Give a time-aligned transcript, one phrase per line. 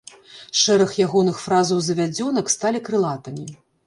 [0.59, 3.45] Шэраг ягоных фразаў-завядзёнак сталі крылатымі.